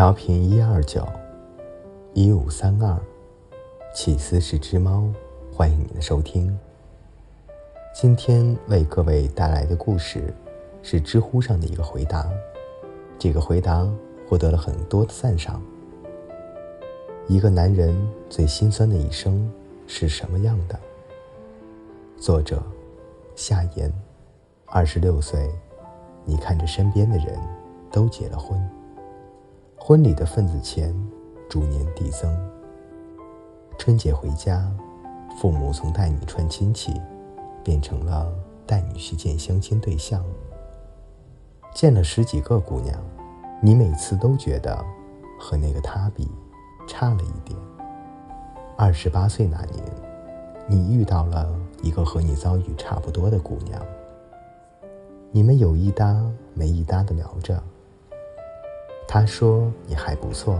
[0.00, 1.06] 调频一二九
[2.14, 2.98] 一五三二，
[3.94, 5.04] 起司是只猫，
[5.52, 6.58] 欢迎您的收听。
[7.94, 10.32] 今天为各位带来的故事
[10.82, 12.26] 是知乎上的一个回答，
[13.18, 13.86] 这个回答
[14.26, 15.60] 获得了很多的赞赏。
[17.28, 17.94] 一个男人
[18.30, 19.52] 最心酸的一生
[19.86, 20.80] 是什么样的？
[22.16, 22.62] 作者
[23.36, 23.92] 夏言，
[24.64, 25.50] 二十六岁，
[26.24, 27.38] 你看着身边的人
[27.92, 28.58] 都结了婚。
[29.90, 30.94] 婚礼的份子钱
[31.48, 32.32] 逐年递增。
[33.76, 34.72] 春节回家，
[35.36, 36.94] 父母从带你串亲戚，
[37.64, 38.32] 变成了
[38.64, 40.24] 带你去见相亲对象。
[41.74, 42.96] 见了十几个姑娘，
[43.60, 44.78] 你每次都觉得
[45.40, 46.30] 和那个她比
[46.86, 47.58] 差了一点。
[48.76, 49.84] 二十八岁那年，
[50.68, 51.52] 你遇到了
[51.82, 53.82] 一个和你遭遇差不多的姑娘，
[55.32, 57.60] 你们有一搭没一搭的聊着。
[59.12, 60.56] 他说：“你还不错。”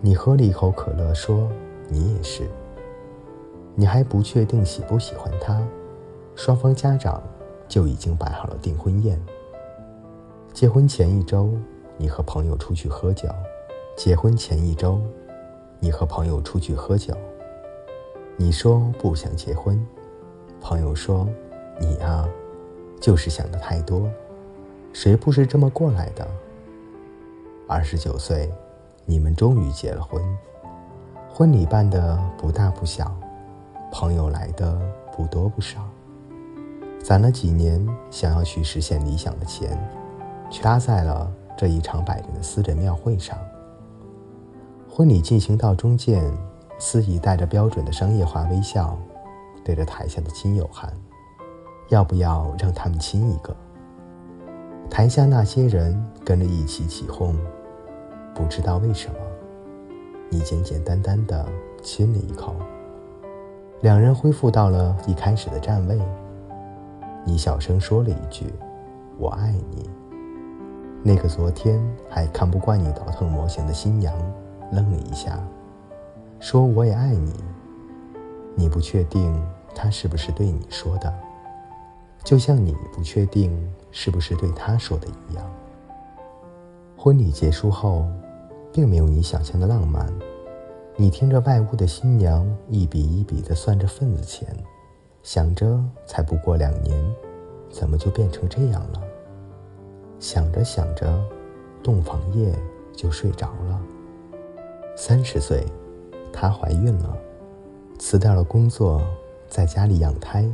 [0.00, 1.50] 你喝了一口可乐，说
[1.90, 2.48] ：“你也是。”
[3.74, 5.60] 你还不确定喜不喜欢他，
[6.36, 7.20] 双方家长
[7.66, 9.20] 就已经摆好了订婚宴。
[10.52, 11.50] 结婚前一周，
[11.96, 13.28] 你和朋友出去喝酒。
[13.96, 15.00] 结婚前一周，
[15.80, 17.12] 你和朋友出去喝酒。
[18.36, 19.84] 你说不想结婚，
[20.60, 21.26] 朋友说
[21.80, 22.28] ：“你啊，
[23.00, 24.08] 就是想的太多，
[24.92, 26.24] 谁不是这么过来的？”
[27.68, 28.48] 二十九岁，
[29.04, 30.22] 你们终于结了婚，
[31.28, 33.12] 婚礼办的不大不小，
[33.90, 34.80] 朋友来的
[35.16, 35.80] 不多不少。
[37.02, 39.76] 攒了几年想要去实现理想的钱，
[40.48, 43.36] 却搭在了这一场百人的私人庙会上。
[44.88, 46.32] 婚礼进行到中间，
[46.78, 48.96] 司仪带着标准的商业化微笑，
[49.64, 50.92] 对着台下的亲友喊
[51.90, 53.54] ：“要不要让他们亲一个？”
[54.88, 57.36] 台下那些人跟着一起起哄。
[58.36, 59.16] 不知道为什么，
[60.28, 61.48] 你简简单单的
[61.82, 62.54] 亲了一口。
[63.80, 65.98] 两人恢复到了一开始的站位。
[67.24, 68.52] 你小声说了一句
[69.16, 69.88] ：“我爱你。”
[71.02, 74.14] 那个昨天还看不惯你倒腾模型的新娘
[74.70, 75.42] 愣了一下，
[76.38, 77.42] 说：“我也爱你。”
[78.54, 79.34] 你不确定
[79.74, 81.10] 他是不是对你说的，
[82.22, 83.50] 就像你不确定
[83.90, 85.50] 是不是对他说的一样。
[86.98, 88.04] 婚礼结束后。
[88.76, 90.06] 并没有你想象的浪漫。
[90.96, 94.46] 你听着外屋的新娘一笔一笔的算着份子钱，
[95.22, 96.94] 想着才不过两年，
[97.70, 99.02] 怎么就变成这样了？
[100.20, 101.18] 想着想着，
[101.82, 102.54] 洞房夜
[102.94, 103.80] 就睡着了。
[104.94, 105.64] 三十岁，
[106.30, 107.16] 她怀孕了，
[107.98, 109.00] 辞掉了工作，
[109.48, 110.46] 在家里养胎。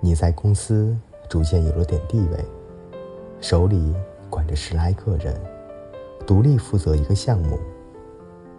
[0.00, 0.96] 你在公司
[1.28, 2.44] 逐渐有了点地位，
[3.40, 3.94] 手里
[4.28, 5.40] 管着十来个人。
[6.26, 7.58] 独立负责一个项目。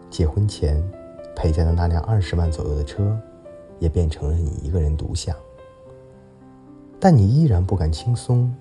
[0.09, 0.81] 结婚前，
[1.35, 3.19] 陪嫁的那辆二十万左右的车，
[3.77, 5.35] 也变成了你一个人独享。
[6.97, 8.55] 但你依然不敢轻松，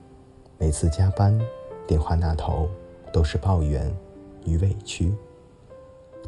[0.58, 1.40] 每次加班，
[1.86, 2.68] 电话那头
[3.12, 3.90] 都是抱怨
[4.44, 5.14] 与委屈。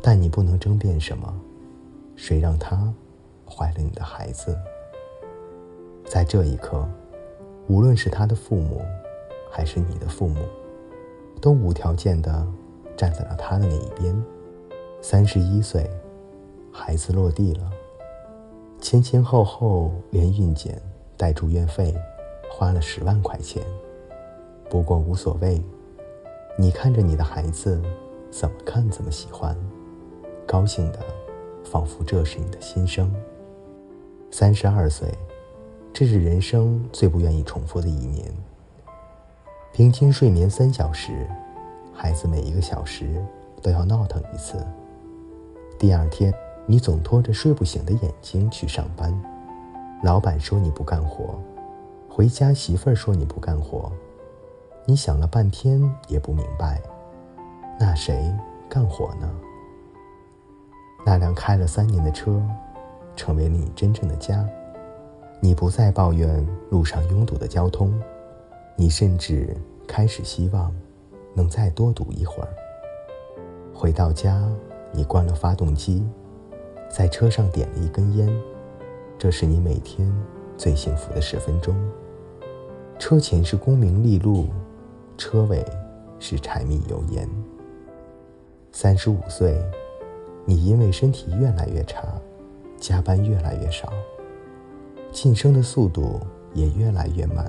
[0.00, 1.34] 但你不能争辩什么，
[2.14, 2.94] 谁让他
[3.44, 4.56] 怀了你的孩子？
[6.04, 6.88] 在这一刻，
[7.66, 8.80] 无论是他的父母，
[9.50, 10.38] 还是你的父母，
[11.40, 12.46] 都无条件的。
[12.98, 14.14] 站在了他的那一边。
[15.00, 15.88] 三十一岁，
[16.72, 17.70] 孩子落地了，
[18.80, 20.82] 前前后后连孕检
[21.16, 21.94] 带住院费，
[22.50, 23.62] 花了十万块钱。
[24.68, 25.62] 不过无所谓，
[26.58, 27.80] 你看着你的孩子，
[28.28, 29.56] 怎么看怎么喜欢，
[30.44, 30.98] 高兴的，
[31.64, 33.14] 仿佛这是你的心声。
[34.32, 35.08] 三十二岁，
[35.92, 38.34] 这是人生最不愿意重复的一年。
[39.72, 41.24] 平均睡眠三小时。
[42.00, 43.20] 孩子每一个小时
[43.60, 44.64] 都要闹腾一次。
[45.80, 46.32] 第二天，
[46.64, 49.12] 你总拖着睡不醒的眼睛去上班，
[50.04, 51.36] 老板说你不干活，
[52.08, 53.90] 回家媳妇儿说你不干活，
[54.84, 56.80] 你想了半天也不明白，
[57.80, 58.32] 那谁
[58.68, 59.28] 干活呢？
[61.04, 62.40] 那辆开了三年的车，
[63.16, 64.48] 成为你真正的家，
[65.40, 67.92] 你不再抱怨路上拥堵的交通，
[68.76, 69.56] 你甚至
[69.88, 70.72] 开始希望。
[71.38, 72.48] 能再多堵一会儿。
[73.72, 74.42] 回到家，
[74.90, 76.04] 你关了发动机，
[76.90, 78.28] 在车上点了一根烟，
[79.16, 80.12] 这是你每天
[80.56, 81.76] 最幸福的十分钟。
[82.98, 84.48] 车前是功名利禄，
[85.16, 85.64] 车尾
[86.18, 87.28] 是柴米油盐。
[88.72, 89.56] 三十五岁，
[90.44, 92.02] 你因为身体越来越差，
[92.78, 93.92] 加班越来越少，
[95.12, 96.18] 晋升的速度
[96.52, 97.48] 也越来越慢。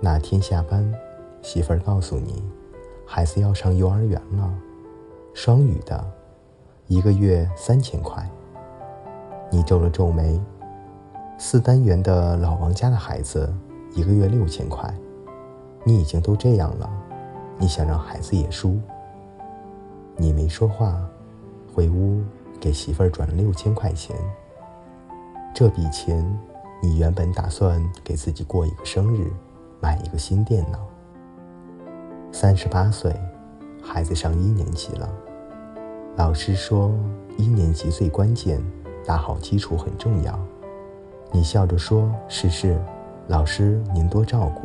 [0.00, 0.92] 哪天下班，
[1.40, 2.42] 媳妇儿告诉你。
[3.06, 4.52] 孩子要上幼儿园了，
[5.34, 6.04] 双语的，
[6.88, 8.28] 一个月三千块。
[9.50, 10.40] 你皱了皱眉，
[11.38, 13.52] 四单元的老王家的孩子
[13.94, 14.92] 一个月六千块，
[15.84, 16.90] 你已经都这样了，
[17.58, 18.80] 你想让孩子也输？
[20.16, 20.98] 你没说话，
[21.72, 22.22] 回屋
[22.58, 24.16] 给媳妇儿转了六千块钱。
[25.54, 26.26] 这笔钱，
[26.82, 29.30] 你原本打算给自己过一个生日，
[29.80, 30.78] 买一个新电脑。
[32.36, 33.14] 三十八岁，
[33.80, 35.08] 孩子上一年级了。
[36.16, 36.92] 老师说，
[37.36, 38.60] 一年级最关键，
[39.06, 40.36] 打好基础很重要。
[41.30, 42.76] 你笑着说：“是是，
[43.28, 44.62] 老师您多照顾。”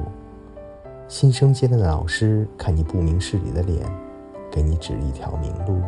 [1.08, 3.88] 新生阶段的老师看你不明事理的脸，
[4.50, 5.80] 给你指一条明路。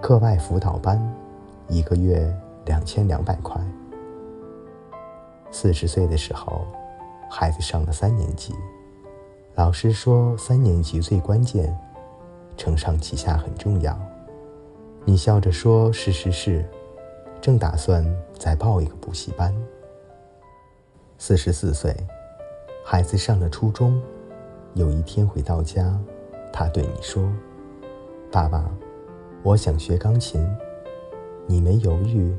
[0.00, 0.98] 课外辅导班，
[1.68, 2.34] 一个月
[2.64, 3.60] 两千两百块。
[5.50, 6.66] 四十岁的时候，
[7.30, 8.54] 孩子上了三年级。
[9.54, 11.76] 老师说：“三年级最关键，
[12.56, 13.98] 承上启下很重要。”
[15.04, 16.64] 你笑着说：“是是是，
[17.40, 18.04] 正打算
[18.38, 19.54] 再报一个补习班。”
[21.18, 21.94] 四十四岁，
[22.84, 24.00] 孩子上了初中。
[24.74, 25.94] 有一天回到家，
[26.50, 27.22] 他对你说
[28.32, 28.70] ：“爸爸，
[29.42, 30.42] 我想学钢琴。”
[31.46, 32.34] 你没犹豫，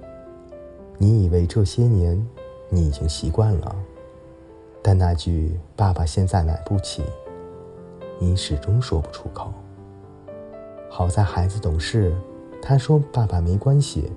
[0.98, 2.28] 你以为这些年
[2.70, 3.76] 你已经习惯了。
[4.86, 7.02] 但那句“爸爸现在买不起”，
[8.20, 9.54] 你始终说不出口。
[10.90, 12.14] 好在孩子懂事，
[12.62, 14.12] 他说：“爸爸没关系，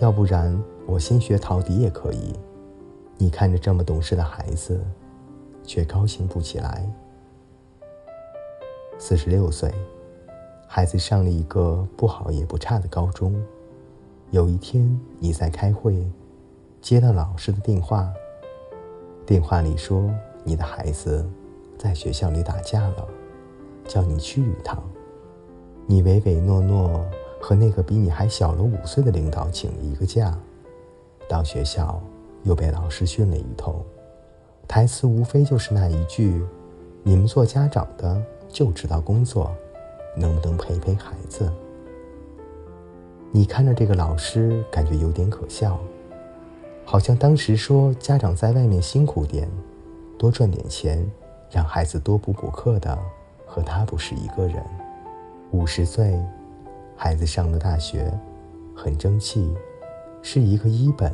[0.00, 2.32] 要不然我先学陶笛也可以。”
[3.18, 4.80] 你看着这么懂事的孩子，
[5.62, 6.88] 却高兴不起来。
[8.98, 9.72] 四十六岁，
[10.66, 13.34] 孩子上了一个不好也不差的高中。
[14.30, 16.10] 有一天你在开会，
[16.80, 18.10] 接到老师的电话。
[19.26, 20.08] 电话里说，
[20.44, 21.28] 你的孩子
[21.76, 23.08] 在学校里打架了，
[23.84, 24.80] 叫你去一趟。
[25.84, 27.04] 你唯唯诺诺
[27.40, 30.32] 和那个比你还小了五岁的领导请了一个假，
[31.28, 32.00] 到学校
[32.44, 33.74] 又被老师训了一通。
[34.68, 36.40] 台词无非就是那一句
[37.02, 39.52] ：“你们做家长的就知道工作，
[40.16, 41.50] 能不能陪陪孩子？”
[43.32, 45.76] 你看着这个老师，感觉有点可笑。
[46.88, 49.50] 好像当时说家长在外面辛苦点，
[50.16, 51.04] 多赚点钱，
[51.50, 52.96] 让孩子多补补课的，
[53.44, 54.64] 和他不是一个人。
[55.50, 56.16] 五十岁，
[56.96, 58.08] 孩子上了大学，
[58.74, 59.52] 很争气，
[60.22, 61.12] 是一个一本。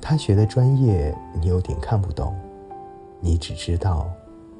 [0.00, 2.36] 他学的专业你有点看不懂，
[3.20, 4.10] 你只知道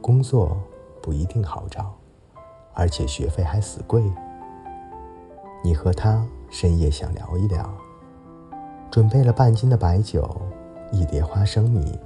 [0.00, 0.56] 工作
[1.02, 1.92] 不一定好找，
[2.74, 4.04] 而且学费还死贵。
[5.64, 7.68] 你和他深夜想聊一聊。
[8.90, 10.28] 准备了半斤的白酒，
[10.90, 11.96] 一碟花生米。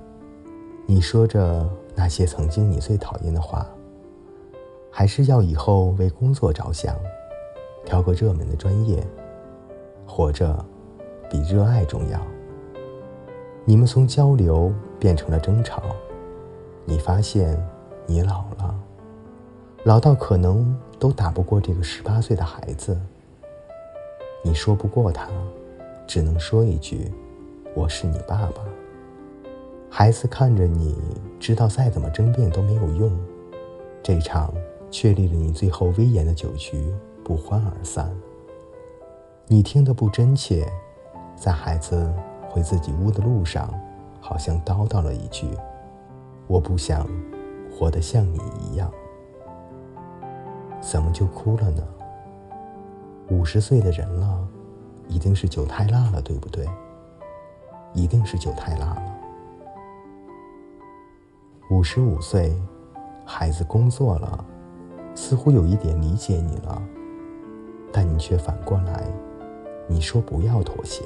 [0.87, 3.67] 你说着那些曾经你最讨厌的话，
[4.91, 6.95] 还是要以后为工作着想，
[7.87, 9.03] 挑个热门的专业。
[10.07, 10.63] 活着
[11.31, 12.21] 比热爱重要。
[13.65, 14.71] 你们从交流
[15.01, 15.83] 变成了争吵。
[16.85, 17.59] 你发现
[18.05, 18.75] 你老了，
[19.85, 23.01] 老到可能都打不过这个十八岁的孩子。
[24.43, 25.27] 你说不过他。
[26.07, 27.11] 只能说一句
[27.75, 28.63] ：“我是你爸爸。”
[29.91, 30.97] 孩子看着你，
[31.39, 33.11] 知道再怎么争辩都没有用。
[34.03, 34.53] 这场
[34.91, 36.93] 确立了你最后威严的酒局
[37.23, 38.15] 不欢而散。
[39.47, 40.67] 你听得不真切，
[41.37, 42.13] 在孩子
[42.49, 43.73] 回自己屋的路上，
[44.21, 45.47] 好像叨叨了一句
[46.47, 47.09] ：“我不想
[47.71, 48.91] 活得像你一样。”
[50.83, 51.83] 怎么就哭了呢？
[53.31, 54.49] 五十岁的人了。
[55.09, 56.69] 一定是酒太辣了，对不对？
[57.93, 59.03] 一定是酒太辣了。
[61.71, 62.55] 五十五岁，
[63.25, 64.45] 孩子工作了，
[65.15, 66.83] 似乎有一点理解你了，
[67.93, 69.05] 但你却反过来，
[69.87, 71.05] 你说不要妥协。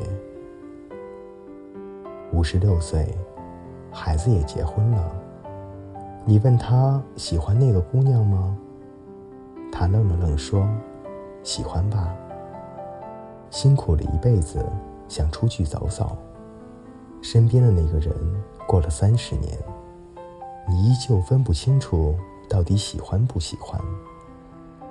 [2.33, 3.15] 五十六岁，
[3.91, 5.13] 孩子也结婚了，
[6.25, 8.57] 你问他喜欢那个姑娘吗？
[9.71, 10.69] 他愣了愣说
[11.45, 12.13] ：“喜欢吧。”
[13.51, 14.65] 辛苦了一辈子，
[15.09, 16.17] 想出去走走。
[17.21, 18.15] 身边的那个人
[18.67, 19.59] 过了三十年，
[20.69, 22.15] 你依旧分不清楚
[22.49, 23.81] 到底喜欢不喜欢。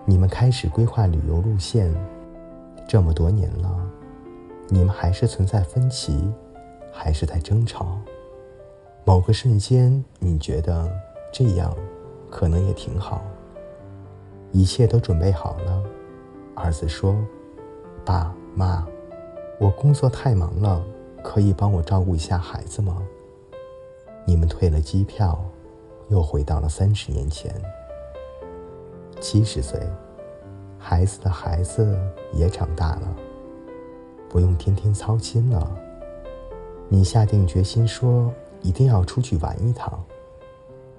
[0.05, 1.93] 你们开始规划旅游路线，
[2.87, 3.79] 这么多年了，
[4.67, 6.31] 你们还是存在分歧，
[6.91, 7.97] 还是在争吵。
[9.05, 10.91] 某个瞬间，你觉得
[11.31, 11.73] 这样
[12.29, 13.21] 可能也挺好。
[14.51, 15.83] 一切都准备好了，
[16.55, 17.15] 儿子说
[18.03, 18.83] ：“爸。”妈，
[19.59, 20.83] 我工作太忙了，
[21.23, 23.03] 可以帮我照顾一下孩子吗？
[24.25, 25.39] 你们退了机票，
[26.09, 27.53] 又回到了三十年前。
[29.21, 29.79] 七十岁，
[30.79, 31.95] 孩子的孩子
[32.33, 33.15] 也长大了，
[34.27, 35.71] 不用天天操心了。
[36.89, 38.33] 你下定决心说
[38.63, 40.03] 一定要出去玩一趟，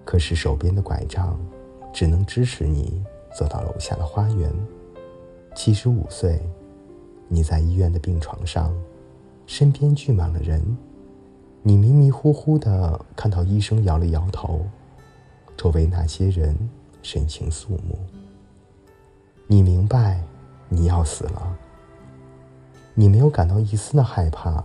[0.04, 1.36] 可是手边的拐杖
[1.92, 3.04] 只能支持你
[3.36, 4.48] 走到楼下的花园。
[5.56, 6.40] 七十五岁，
[7.28, 8.74] 你在医院的病床上，
[9.46, 10.76] 身边聚满了人，
[11.62, 14.64] 你迷迷糊糊的看到医生摇了摇头，
[15.56, 16.56] 周围那些人
[17.02, 17.98] 神情肃穆。
[19.46, 20.22] 你明白
[20.68, 21.58] 你要死了，
[22.94, 24.64] 你没有感到一丝的害怕。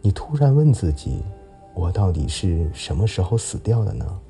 [0.00, 1.22] 你突然问自己
[1.74, 4.20] ：“我到底是什么时候死掉的呢？”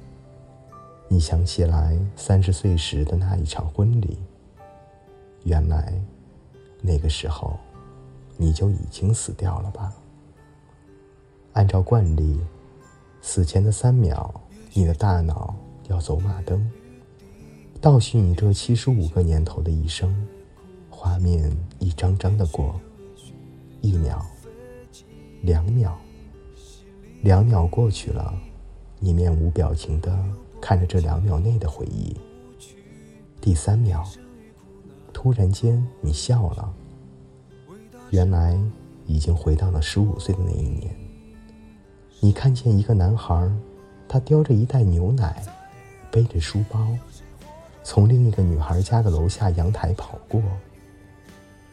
[1.08, 4.18] 你想起来三十岁时的那一场婚礼，
[5.44, 5.92] 原来
[6.82, 7.58] 那个时候
[8.36, 9.92] 你就已经死掉了吧？
[11.54, 12.40] 按照惯例，
[13.20, 14.34] 死前的三秒，
[14.74, 15.54] 你的大脑
[15.88, 16.70] 要走马灯，
[17.80, 20.12] 倒叙你这七十五个年头的一生，
[20.90, 22.78] 画面一张张的过，
[23.80, 24.24] 一秒。
[25.42, 25.98] 两秒，
[27.22, 28.32] 两秒过去了，
[29.00, 30.16] 你面无表情的
[30.60, 32.16] 看着这两秒内的回忆。
[33.40, 34.08] 第三秒，
[35.22, 36.74] 突然间你笑了。
[38.10, 38.58] 原来
[39.06, 40.92] 已经回到了十五岁的那一年。
[42.18, 43.48] 你看见一个男孩，
[44.08, 45.40] 他叼着一袋牛奶，
[46.10, 46.88] 背着书包，
[47.84, 50.42] 从另一个女孩家的楼下阳台跑过。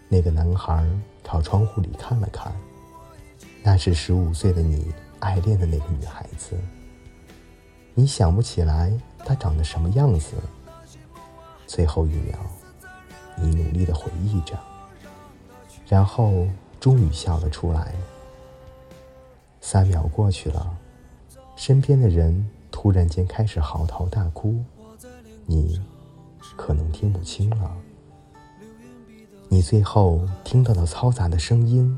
[0.07, 0.87] 那个男孩
[1.23, 2.53] 朝窗户里看了看。
[3.63, 6.55] 那是十五岁的你爱恋的那个女孩子。
[7.95, 8.93] 你想不起来
[9.25, 10.35] 她长得什么样子。
[11.65, 12.37] 最后一秒，
[13.41, 14.57] 你努力的回忆着，
[15.87, 16.47] 然后
[16.79, 17.93] 终于笑了出来。
[19.61, 20.77] 三秒过去了，
[21.55, 24.63] 身边的人突然间开始嚎啕大哭，
[25.45, 25.81] 你
[26.55, 27.75] 可能听不清了。
[29.47, 31.97] 你最后听到的嘈杂的声音。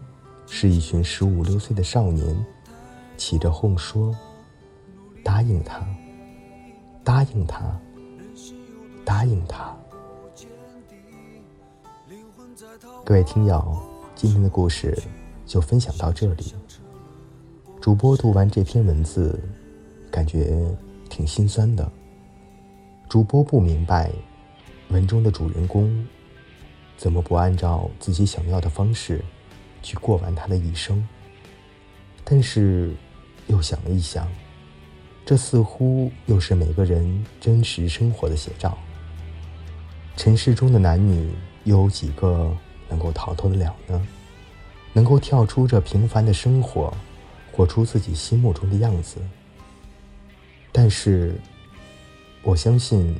[0.54, 2.46] 是一群十五六岁的少年，
[3.16, 4.14] 起着哄说
[5.24, 5.82] ：“答应他，
[7.06, 7.80] 答应他，
[9.06, 9.74] 答应他。”
[13.12, 13.78] 各位听友，
[14.16, 14.98] 今天的故事
[15.46, 16.54] 就分享到这里。
[17.82, 19.38] 主播读完这篇文字，
[20.10, 20.66] 感觉
[21.10, 21.92] 挺心酸的。
[23.10, 24.10] 主播不明白，
[24.92, 26.08] 文中的主人公
[26.96, 29.22] 怎么不按照自己想要的方式。
[29.82, 31.06] 去过完他的一生，
[32.24, 32.96] 但是
[33.48, 34.26] 又想了一想，
[35.26, 38.78] 这似乎又是每个人真实生活的写照。
[40.16, 41.34] 尘世中的男女，
[41.66, 42.56] 又有几个
[42.92, 44.08] 能够逃脱得了呢？
[44.94, 46.94] 能够跳出这平凡的生活，
[47.52, 49.18] 活出自己心目中的样子？
[50.72, 51.34] 但是，
[52.44, 53.20] 我相信，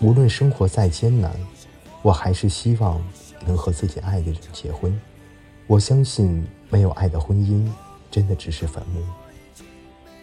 [0.00, 1.32] 无论生活再艰难，
[2.02, 3.00] 我还是希望。
[3.46, 5.00] 能和自己爱的人结婚，
[5.68, 7.64] 我相信没有爱的婚姻
[8.10, 9.00] 真的只是坟墓。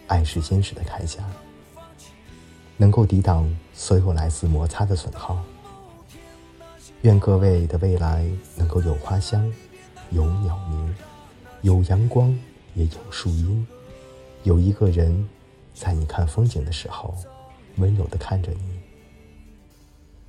[0.08, 1.24] 爱是坚实的铠甲，
[2.76, 5.42] 能够抵挡所有来自摩擦的损耗。
[7.04, 8.24] 愿各位的未来
[8.56, 9.52] 能够有花香，
[10.10, 10.94] 有鸟鸣，
[11.60, 12.34] 有阳光，
[12.72, 13.66] 也有树荫，
[14.42, 15.28] 有一个人
[15.74, 17.14] 在你看风景的时候
[17.76, 18.80] 温柔的看着你。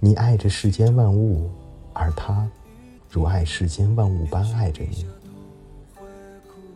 [0.01, 1.49] 你爱着世间万物，
[1.93, 2.45] 而他。
[3.09, 5.05] 如爱世间万物般爱着你。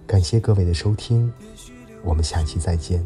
[0.08, 1.29] 感谢各位的收听，
[2.06, 3.03] 我们下期再见。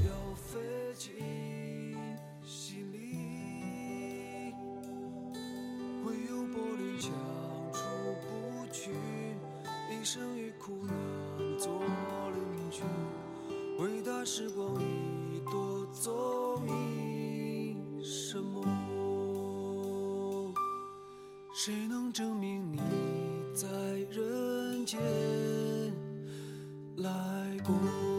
[27.69, 28.12] Ooh.